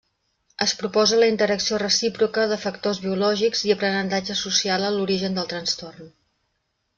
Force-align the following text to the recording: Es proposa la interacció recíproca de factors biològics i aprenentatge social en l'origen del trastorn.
Es 0.65 0.71
proposa 0.77 1.19
la 1.23 1.27
interacció 1.31 1.77
recíproca 1.83 2.45
de 2.53 2.57
factors 2.63 3.01
biològics 3.03 3.61
i 3.69 3.75
aprenentatge 3.75 4.39
social 4.41 4.87
en 4.89 4.97
l'origen 4.97 5.39
del 5.41 5.51
trastorn. 5.53 6.11